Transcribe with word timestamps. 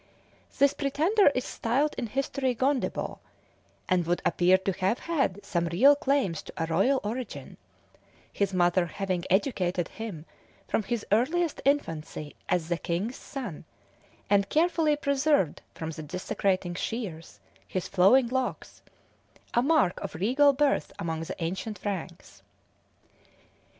This 0.57 0.73
pretender 0.73 1.27
is 1.35 1.45
styled 1.45 1.93
in 1.95 2.07
history 2.07 2.55
Gondebaud, 2.55 3.19
and 3.87 4.03
would 4.07 4.19
appear 4.25 4.57
to 4.57 4.71
have 4.79 4.97
had 4.97 5.45
some 5.45 5.67
real 5.67 5.95
claims 5.95 6.41
to 6.41 6.53
a 6.57 6.65
royal 6.65 6.99
origin, 7.03 7.57
his 8.33 8.51
mother 8.51 8.87
having 8.87 9.25
educated 9.29 9.89
him 9.89 10.25
from 10.67 10.81
his 10.81 11.05
earliest 11.11 11.61
infancy 11.65 12.35
as 12.49 12.67
the 12.67 12.79
king's 12.79 13.15
son, 13.15 13.63
and 14.27 14.49
carefully 14.49 14.95
preserved 14.95 15.61
from 15.75 15.91
the 15.91 16.01
desecrating 16.01 16.73
shears 16.73 17.39
his 17.67 17.87
flowing 17.87 18.27
locks 18.29 18.81
a 19.53 19.61
mark 19.61 19.99
of 19.99 20.15
regal 20.15 20.51
birth 20.51 20.91
amongst 20.97 21.27
the 21.27 21.43
ancient 21.43 21.77
Franks. 21.77 22.41